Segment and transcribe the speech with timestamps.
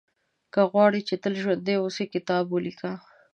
[0.53, 2.91] •که غواړې چې تل ژوندی اوسې، کتاب ولیکه.